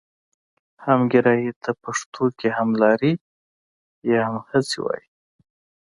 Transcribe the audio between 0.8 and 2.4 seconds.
همګرایي ته پښتو